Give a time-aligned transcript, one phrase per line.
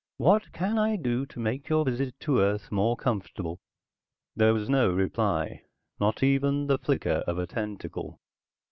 [0.17, 3.59] "What can I do to make your visit to Earth more comfortable?"
[4.35, 5.61] There was no reply,
[5.99, 8.19] not even the flicker of a tentacle.